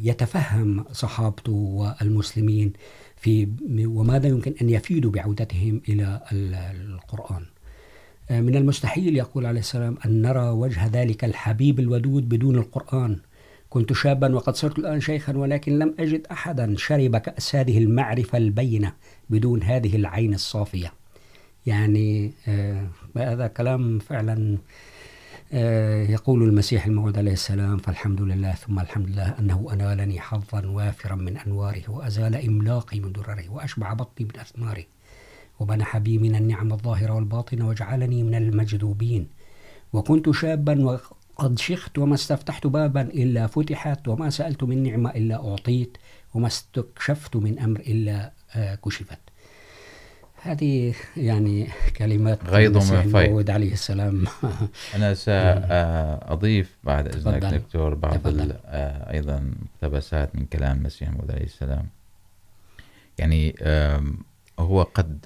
[0.05, 2.73] يتفهم صحابته والمسلمين
[3.17, 3.49] في
[3.87, 6.23] وماذا يمكن أن يفيدوا بعودتهم إلى
[6.71, 7.43] القرآن
[8.31, 13.19] من المستحيل يقول عليه السلام أن نرى وجه ذلك الحبيب الودود بدون القرآن
[13.71, 18.93] كنت شابا وقد صرت الآن شيخا ولكن لم أجد أحدا شرب كأس هذه المعرفة البينة
[19.35, 20.93] بدون هذه العين الصافية
[21.67, 22.87] يعني آه
[23.33, 24.59] هذا كلام فعلا
[25.53, 31.15] آه يقول المسيح الموعود عليه السلام فالحمد لله ثم الحمد لله أنه أنالني حظا وافرا
[31.25, 34.85] من أنواره وأزال إملاقي من درره وأشبع بطني من أثماره
[35.61, 39.29] ومنح بي من النعم الظاهرة والباطنة وجعلني من المجذوبين
[39.93, 40.75] وكنت شابا
[41.43, 45.99] قد شخت وما استفتحت بابا إلا فتحت وما سألت من نعمة إلا أعطيت
[46.35, 48.33] وما استكشفت من أمر إلا
[48.87, 49.21] كشفت
[50.43, 50.95] هذه
[51.29, 51.55] يعني
[52.01, 54.19] كلمات غيظ من داود عليه السلام
[54.99, 61.89] أنا سأضيف بعد إذنك دكتور بعض أيضا مقتبسات من كلام المسيح موعود عليه السلام
[63.25, 64.21] يعني
[64.69, 65.17] هو قد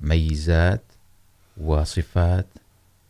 [0.00, 0.84] ميزات
[1.60, 2.46] وصفات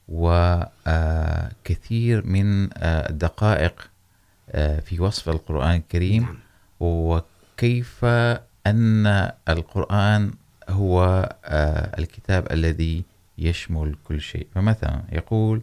[0.09, 2.53] وكثير من
[2.84, 3.82] الدقائق
[4.53, 6.38] في وصف القرآن الكريم
[6.80, 8.05] وكيف
[8.66, 9.07] أن
[9.48, 10.30] القرآن
[10.70, 11.28] هو
[11.98, 13.05] الكتاب الذي
[13.38, 15.62] يشمل كل شيء فمثلا يقول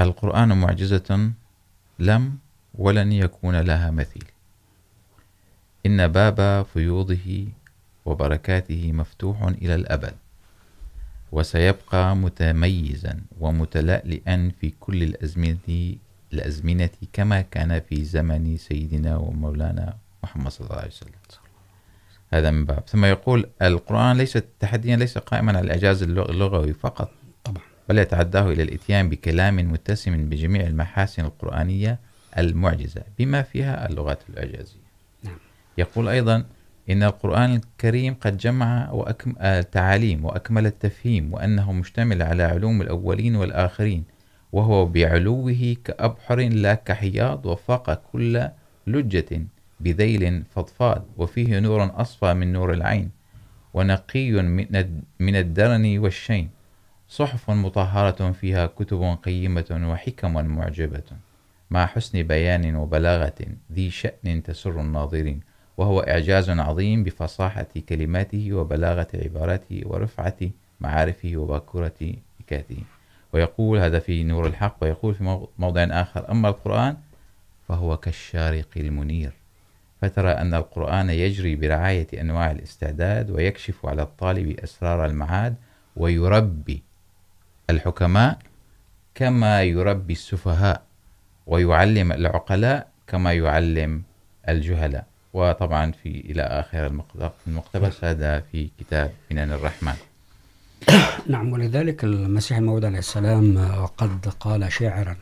[0.00, 1.30] القرآن معجزة
[1.98, 2.38] لم
[2.74, 4.24] ولن يكون لها مثيل
[5.84, 5.84] وبركاته مفتوح
[7.26, 7.40] ہی
[8.06, 10.14] و وسيبقى ہی مفتوح الابد
[11.32, 12.68] و سیب کا كما
[13.40, 13.98] و مطلع
[17.88, 18.02] فی
[18.58, 19.90] سيدنا ومولانا محمد صلى الله و مولانا
[20.22, 20.86] محمد صلی اللہ
[22.36, 24.24] علیہ يقول القرآن
[27.46, 31.98] طبعا بل يتعداه إلى الإتيان بكلام متسم القرآنية
[32.38, 34.83] المعجزة بما فيها اللغات الإعجازية
[35.78, 36.36] يقول أيضا
[36.90, 39.34] إن القرآن الكريم قد جمع وأكم...
[39.60, 44.04] تعاليم وأكمل التفهيم وأنه مشتمل على علوم الأولين والآخرين
[44.52, 48.50] وهو بعلوه كأبحر لا كحياض وفق كل
[48.86, 49.42] لجة
[49.80, 53.08] بذيل فضفاض وفيه نور أصفى من نور العين
[53.74, 54.32] ونقي
[55.28, 56.46] من الدرن والشين
[57.14, 61.18] صحف مطهرة فيها كتب قيمة وحكم معجبة
[61.78, 65.40] مع حسن بيان وبلاغة ذي شأن تسر الناظرين
[65.82, 70.36] وهو إعجاز عظيم بفصاحة كلماته وبلاغة عباراته ورفعة
[70.86, 72.76] معارفه وباكورة إكاته
[73.36, 75.24] ويقول هذا في نور الحق ويقول في
[75.58, 76.96] موضع آخر أما القرآن
[77.70, 79.32] فهو كالشارق المنير
[80.00, 85.54] فترى أن القرآن يجري برعاية أنواع الاستعداد ويكشف على الطالب أسرار المعاد
[86.02, 86.76] ويربي
[87.70, 88.38] الحكماء
[89.22, 90.82] كما يربي السفهاء
[91.54, 93.98] ويعلم العقلاء كما يعلم
[94.54, 95.04] الجهلاء
[95.38, 96.84] وطبعا في الى اخر
[97.46, 100.02] المقتبس هذا في كتاب منان الرحمن
[101.34, 103.58] نعم ولذلك المسيح الموعود عليه السلام
[104.00, 105.14] قد قال شعرا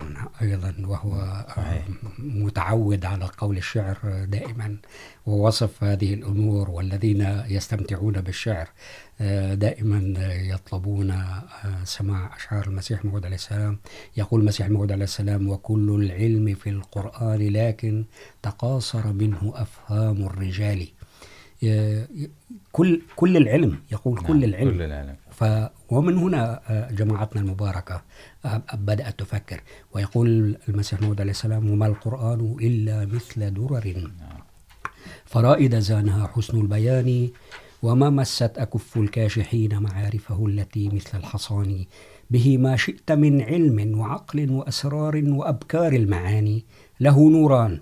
[0.42, 1.12] أيضا وهو
[2.18, 3.98] متعود على قول الشعر
[4.34, 4.68] دائما
[5.26, 8.68] ووصف هذه الأمور والذين يستمتعون بالشعر
[9.66, 10.00] دائما
[10.46, 11.12] يطلبون
[11.94, 13.78] سماع أشعار المسيح الموعود عليه السلام
[14.16, 18.02] يقول المسيح الموعود عليه السلام وكل العلم في القرآن لكن
[18.50, 20.86] تقاصر منه أفهام الرجال
[22.72, 25.50] كل كل العلم يقول كل العلم كل العلم ف
[25.96, 26.42] ومن هنا
[26.90, 28.02] جماعتنا المباركة
[28.90, 29.62] بدأت تفكر
[29.94, 30.30] ويقول
[30.68, 33.88] المسيح موعود عليه السلام وما القرآن إلا مثل درر
[35.34, 37.10] فرائد زانها حسن البيان
[37.82, 41.72] وما مست أكف الكاشحين معارفه التي مثل الحصان
[42.36, 46.56] به ما شئت من علم وعقل وأسرار وأبكار المعاني
[47.08, 47.76] له نوران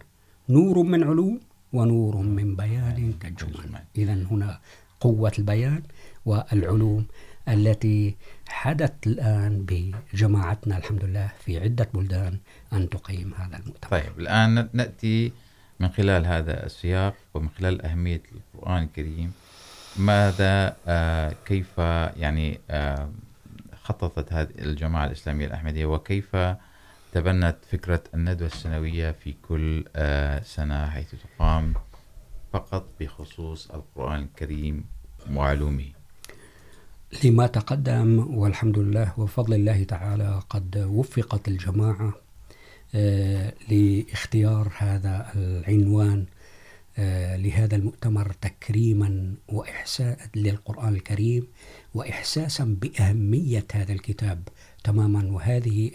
[0.58, 1.38] نور من علوم
[1.78, 4.60] ونور من بيان كالجمل إذا هنا
[5.00, 5.82] قوة البيان
[6.26, 7.04] والعلوم
[7.48, 8.14] التي
[8.60, 12.40] حدت الآن بجماعتنا الحمد لله في عدة بلدان
[12.72, 15.16] أن تقيم هذا المؤتمر طيب الآن نأتي
[15.84, 19.32] من خلال هذا السياق ومن خلال أهمية القرآن الكريم
[20.10, 20.52] ماذا
[20.88, 21.78] آه كيف
[22.24, 23.10] يعني آه
[23.84, 26.58] خططت هذه الجماعة الإسلامية الأحمدية وكيف آه
[27.12, 29.84] تبنت فكرة الندوة السنوية في كل
[30.44, 31.72] سنة حيث تقام
[32.52, 34.84] فقط بخصوص القرآن الكريم
[35.30, 35.88] وعلومه
[37.24, 42.14] لما تقدم والحمد لله وفضل الله تعالى قد وفقت الجماعة
[43.70, 46.26] لاختيار هذا العنوان
[46.98, 51.46] لهذا المؤتمر تكريما وإحساء للقرآن الكريم
[51.94, 54.48] وإحساسا بأهمية هذا الكتاب
[54.84, 55.90] تماما وهذه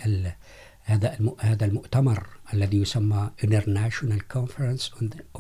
[0.86, 4.92] هذا هذا المؤتمر الذي يسمى International Conference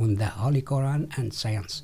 [0.02, 1.84] on the Holy Quran and Science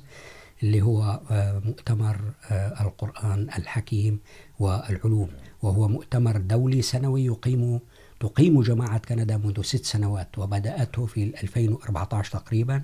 [0.62, 1.20] اللي هو
[1.64, 2.32] مؤتمر
[2.80, 4.20] القرآن الحكيم
[4.58, 5.28] والعلوم
[5.62, 7.80] وهو مؤتمر دولي سنوي يقيمه
[8.22, 12.82] تقيم جماعة كندا منذ ست سنوات وبدأته في 2014 تقريبا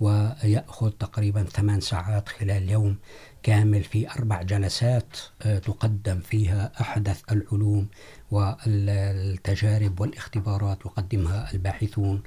[0.00, 2.96] ويأخذ تقريبا ثمان ساعات خلال يوم
[3.50, 5.16] كامل في أربع جلسات
[5.68, 7.88] تقدم فيها أحدث العلوم
[8.38, 12.22] والتجارب والاختبارات يقدمها الباحثون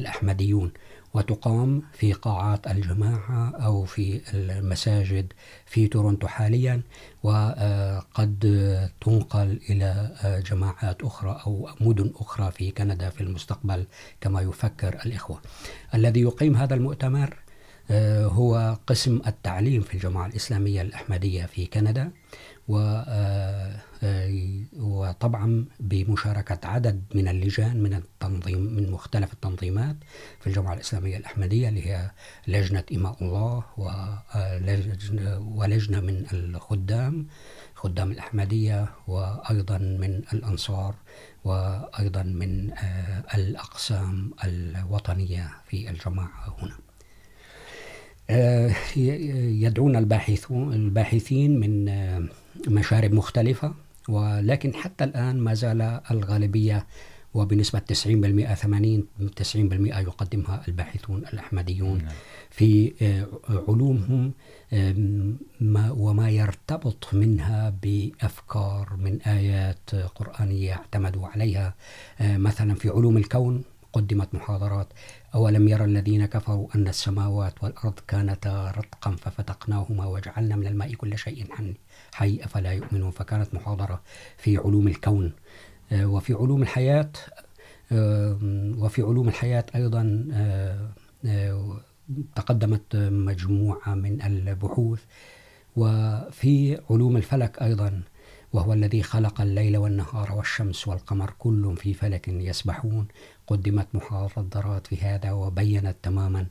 [0.00, 0.72] الأحمديون
[1.14, 5.32] وتقام في قاعات الجماعة أو في المساجد
[5.74, 6.76] في تورونتو حاليا
[7.28, 8.36] وقد
[9.00, 13.86] تنقل إلى جماعات أخرى أو مدن أخرى في كندا في المستقبل
[14.20, 15.40] كما يفكر الإخوة
[16.00, 17.36] الذي يقيم هذا المؤتمر
[18.40, 18.58] هو
[18.90, 22.10] قسم التعليم في الجماعة الإسلامية الأحمدية في كندا
[22.68, 22.78] و
[24.02, 25.48] وطبعا
[25.80, 29.96] بمشاركة عدد من اللجان من التنظيم من مختلف التنظيمات
[30.40, 32.10] في الجمعة الإسلامية الأحمدية اللي هي
[32.48, 33.64] لجنة إماء الله
[35.58, 37.26] ولجنة من الخدام
[37.74, 40.94] خدام الأحمدية وأيضا من الأنصار
[41.44, 42.58] وأيضا من
[43.34, 46.76] الأقسام الوطنية في الجماعة هنا
[48.30, 52.28] يدعون الباحثون الباحثين من
[52.68, 53.74] مشارب مختلفة
[54.08, 55.80] ولكن حتى الآن ما زال
[56.10, 56.86] الغالبية
[57.34, 59.06] وبنسبة 90% 80
[59.40, 62.02] 90% يقدمها الباحثون الأحمديون
[62.50, 62.92] في
[63.68, 64.32] علومهم
[65.60, 71.74] ما وما يرتبط منها بأفكار من آيات قرآنية اعتمدوا عليها
[72.20, 73.64] مثلا في علوم الكون
[73.96, 74.92] قدمت محاضرات
[75.34, 81.38] أولم يرى الذين كفروا أن السماوات والأرض كانتا رتقا ففتقناهما وجعلنا من الماء كل شيء
[81.56, 81.74] حني
[82.16, 84.00] حي أفلا يؤمنون فكانت محاضرة
[84.44, 85.32] في علوم الكون
[86.14, 87.10] وفي علوم الحياة
[88.84, 90.06] وفي علوم الحياة أيضا
[92.40, 95.00] تقدمت مجموعة من البحوث
[95.82, 96.56] وفي
[96.90, 97.88] علوم الفلك أيضا
[98.56, 103.06] وهو الذي خلق الليل والنهار والشمس والقمر كل في فلك يسبحون
[103.52, 106.42] قدمت محاضرات في هذا وبينت تماما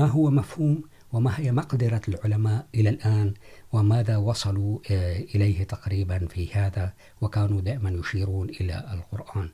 [0.00, 0.74] ما هو مفهوم
[1.12, 3.34] وما هي مقدرة العلماء إلى الآن
[3.72, 9.48] وماذا وصلوا إليه تقريبا في هذا وكانوا دائما يشيرون إلى القرآن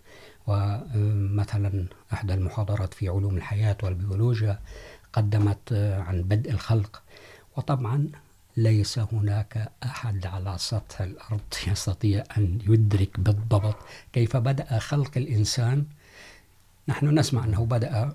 [0.47, 4.59] ومثلا أحد المحاضرات في علوم الحياة والبيولوجيا
[5.13, 5.73] قدمت
[6.11, 7.03] عن بدء الخلق
[7.57, 8.05] وطبعا
[8.57, 13.77] ليس هناك أحد على سطح الأرض يستطيع أن يدرك بالضبط
[14.19, 15.87] كيف بدأ خلق الإنسان
[16.89, 18.15] نحن نسمع أنه بدأ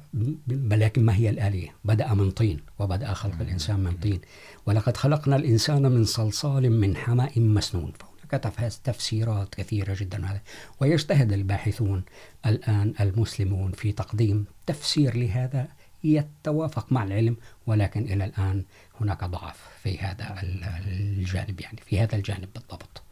[0.50, 4.20] ولكن ما هي الآلية بدأ من طين وبدأ خلق الإنسان من طين
[4.66, 10.40] ولقد خلقنا الإنسان من صلصال من حماء مسنون فهناك تفسيرات كثيرة جدا هذا
[10.82, 12.04] ويجتهد الباحثون
[12.52, 15.68] الآن المسلمون في تقديم تفسير لهذا
[16.04, 17.36] يتوافق مع العلم
[17.68, 18.64] ولكن إلى الآن
[19.02, 23.04] هناك ضعف في هذا الجانب يعني في هذا الجانب بالضبط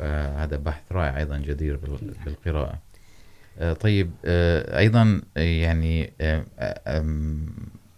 [0.00, 1.76] هذا بحث رائع أيضا جدير
[2.26, 2.78] بالقراءة
[3.80, 4.12] طيب
[4.76, 6.12] أيضا يعني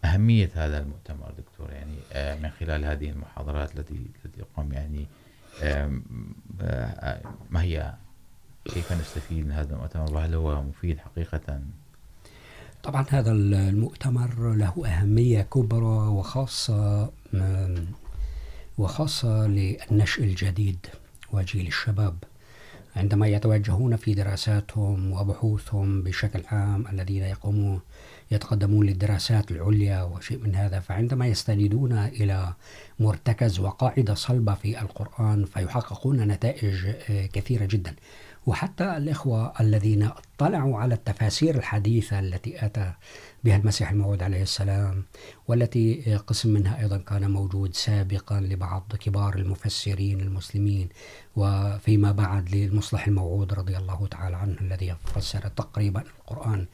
[0.04, 1.98] أهمية هذا المؤتمر دكتور يعني
[2.42, 5.06] من خلال هذه المحاضرات التي التي قام يعني
[7.50, 7.94] ما هي
[8.64, 11.60] كيف نستفيد من هذا المؤتمر وهل هو مفيد حقيقة؟
[12.82, 17.12] طبعا هذا المؤتمر له أهمية كبرى وخاصة
[18.78, 20.86] وخاصة للنشء الجديد
[21.34, 22.16] وجيل الشباب
[23.02, 27.78] عندما يتوجهون في دراساتهم وبحوثهم بشكل عام الذين يقومون
[28.32, 32.52] يتقدمون للدراسات العليا وشيء من هذا فعندما يستندون إلى
[33.00, 37.94] مرتكز وقاعدة صلبة في القرآن فيحققون نتائج كثيرة جدا
[38.46, 42.92] وحتى الإخوة الذين اطلعوا على التفاسير الحديثة التي أتى
[43.44, 45.00] بها المسيح الموعود عليه السلام
[45.48, 45.84] والتي
[46.30, 50.86] قسم منها أيضا كان موجود سابقا لبعض كبار المفسرين المسلمين
[51.42, 56.64] وفيما بعد للمصلح الموعود رضي الله تعالى عنه الذي فسر تقريبا القرآن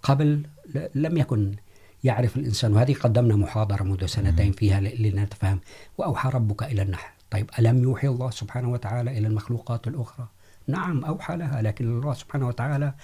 [0.07, 1.51] قبل لم يكن
[2.09, 5.61] يعرف الإنسان وهذه قدمنا محاضرة منذ سنتين فيها لنتفهم
[5.99, 10.29] وأوحى ربك إلى النحل طيب ألم يوحي الله سبحانه وتعالى إلى المخلوقات الأخرى
[10.75, 12.95] نعم أوحى لها لكن الله سبحانه وتعالى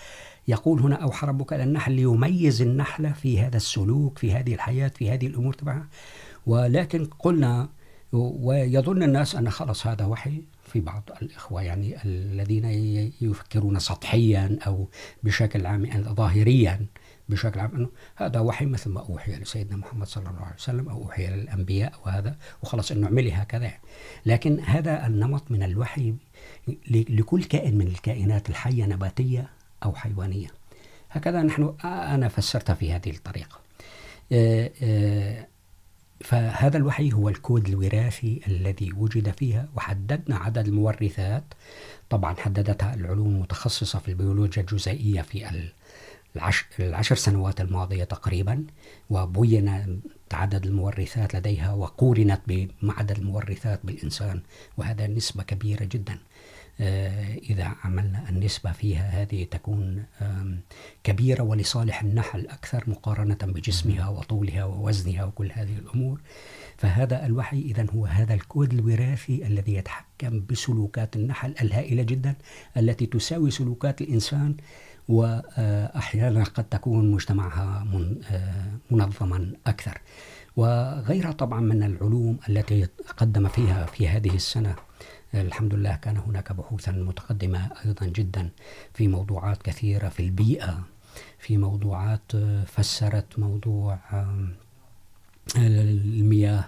[0.55, 5.11] يقول هنا أوحى ربك إلى النحل ليميز النحلة في هذا السلوك في هذه الحياة في
[5.11, 5.89] هذه الأمور تبعها
[6.47, 7.69] ولكن قلنا
[8.15, 10.37] ويظن الناس أن خلص هذا وحي
[10.73, 14.77] في بعض الإخوة يعني الذين يفكرون سطحيا أو
[15.23, 15.87] بشكل عام
[16.21, 16.77] ظاهريا
[17.29, 17.89] بشكل عام انه
[18.25, 22.33] هذا وحي مثل ما اوحي لسيدنا محمد صلى الله عليه وسلم او اوحي للانبياء وهذا
[22.63, 23.71] وخلاص انه اعملي هكذا
[24.33, 26.15] لكن هذا النمط من الوحي
[26.91, 29.49] لكل كائن من الكائنات الحيه نباتيه
[29.89, 30.49] او حيوانيه
[31.17, 33.59] هكذا نحن انا فسرتها في هذه الطريقه
[36.27, 41.45] فهذا الوحي هو الكود الوراثي الذي وجد فيها وحددنا عدد المورثات
[42.15, 45.61] طبعا حددتها العلوم المتخصصه في البيولوجيا الجزيئيه في ال
[46.37, 48.65] العشر سنوات الماضية تقريبا
[49.17, 49.69] وبين
[50.33, 54.41] عدد المورثات لديها وقورنت بمعدل المورثات بالإنسان
[54.77, 56.19] وهذا نسبة كبيرة جدا
[56.81, 60.05] إذا عملنا النسبة فيها هذه تكون
[61.05, 66.19] كبيرة ولصالح النحل أكثر مقارنة بجسمها وطولها ووزنها وكل هذه الأمور
[66.83, 72.37] فهذا الوحي إذا هو هذا الكود الوراثي الذي يتحكم بسلوكات النحل الهائلة جدا
[72.85, 74.57] التي تساوي سلوكات الإنسان
[75.09, 77.85] وأحيانا قد تكون مجتمعها
[78.91, 80.01] منظما أكثر
[80.57, 82.81] وغير طبعا من العلوم التي
[83.23, 84.77] قدم فيها في هذه السنة
[85.41, 88.49] الحمد لله كان هناك بحوثا متقدمة أيضا جدا
[88.99, 90.85] في موضوعات كثيرة في البيئة
[91.47, 92.37] في موضوعات
[92.77, 93.99] فسرت موضوع
[95.57, 96.65] المياه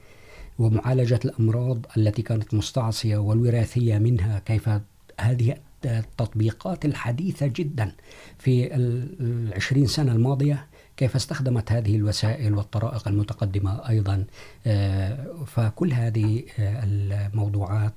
[0.59, 4.69] ومعالجة الأمراض التي كانت مستعصية والوراثية منها كيف
[5.21, 7.91] هذه التطبيقات الحديثة جدا
[8.39, 10.65] في العشرين سنة الماضية
[10.97, 14.23] كيف استخدمت هذه الوسائل والطرائق المتقدمة أيضا
[15.53, 17.93] فكل هذه الموضوعات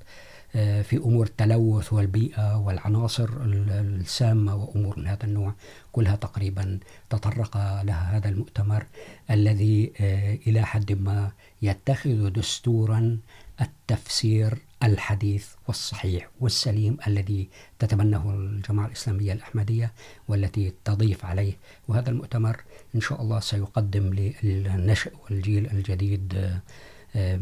[0.53, 5.51] في أمور التلوث والبيئة والعناصر السامة وأمور من هذا النوع
[5.93, 6.79] كلها تقريبا
[7.11, 8.87] تطرق لها هذا المؤتمر
[9.31, 11.31] الذي إلى حد ما
[11.63, 13.19] يتخذ دستورا
[13.61, 17.49] التفسير الحديث والصحيح والسليم الذي
[17.79, 19.91] تتمنه الجماعة الإسلامية الأحمدية
[20.29, 21.55] والتي تضيف عليه
[21.89, 22.61] وهذا المؤتمر
[22.97, 26.37] إن شاء الله سيقدم للنشء والجيل الجديد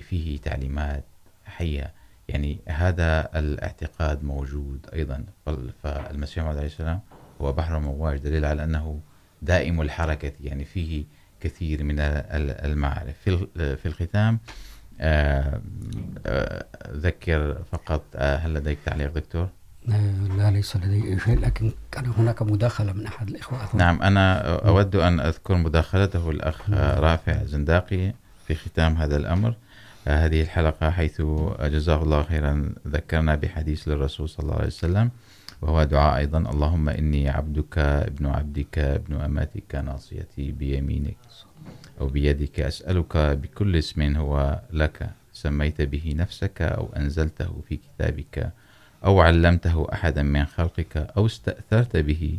[0.09, 1.03] فيه تعليمات
[1.45, 1.91] حية
[2.33, 2.51] يعني
[2.81, 3.07] هذا
[3.39, 7.01] الاعتقاد موجود أيضا فالمسيح عليه السلام
[7.41, 8.99] هو بحر مواج دليل على أنه
[9.51, 11.03] دائم الحركة يعني فيه
[11.45, 13.37] كثير من المعارف في
[13.83, 14.39] في الختام
[17.07, 18.07] ذكر فقط
[18.45, 19.49] هل لديك تعليق دكتور؟
[19.89, 25.19] لا ليس لدي شيء لكن كان هناك مداخلة من أحد الإخوة نعم أنا أود أن
[25.19, 26.69] أذكر مداخلته الأخ
[27.05, 28.11] رافع زنداقي
[28.47, 29.55] في ختام هذا الأمر
[30.07, 35.11] هذه الحلقة حيث جزاه الله خيرا ذكرنا بحديث للرسول صلى الله عليه وسلم
[35.61, 37.77] وهو دعاء أيضا اللهم إني عبدك
[38.13, 41.17] ابن عبدك ابن أماتك ناصيتي بيمينك
[42.01, 45.09] أو بيدك أسألك بكل اسم هو لك
[45.45, 48.49] سميت به نفسك أو أنزلته في كتابك
[49.09, 52.31] أو علمته أحدا من خلقك أو استأثرت به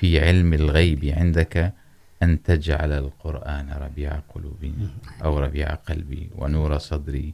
[0.00, 1.72] في علم الغيب عندك
[2.26, 4.72] أن تجعل القرآن ربيع قلوبي
[5.24, 7.24] أو ربيع قلبي ونور صدري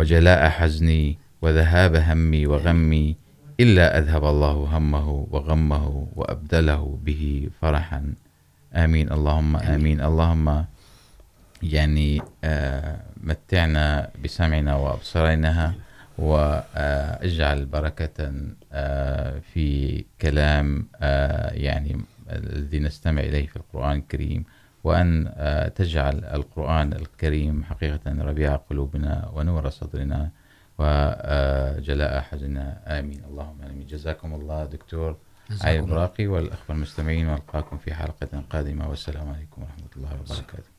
[0.00, 1.02] وجلاء حزني
[1.46, 3.06] وذهاب همي وغمي
[3.64, 8.00] إلا أذهب الله همه وغمه وأبدله به فرحا
[8.84, 10.64] آمين اللهم آمين اللهم
[11.74, 12.08] يعني
[13.32, 13.88] متعنا
[14.24, 15.74] بسمعنا وأبصرينها
[16.18, 18.32] واجعل بركة
[19.52, 20.76] في كلام
[21.62, 21.96] يعني
[22.30, 24.44] الذي نستمع إليه في القرآن الكريم
[24.84, 30.20] وأن تجعل القرآن الكريم حقيقة ربيع قلوبنا ونور صدرنا
[30.78, 35.16] وجلاء حزننا آمين اللهم آمين جزاكم الله دكتور
[35.60, 40.75] علي براقي والأخوة المستمعين ونلقاكم في حلقة قادمة والسلام عليكم ورحمة الله وبركاته